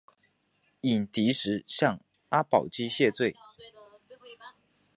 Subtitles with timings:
[0.81, 1.99] 寅底石向
[2.29, 3.35] 阿保机谢罪。